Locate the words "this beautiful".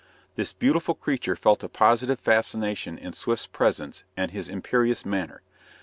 0.33-0.95